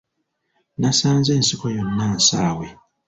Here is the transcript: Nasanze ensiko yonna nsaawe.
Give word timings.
Nasanze 0.79 1.29
ensiko 1.39 1.65
yonna 1.75 2.05
nsaawe. 2.17 2.67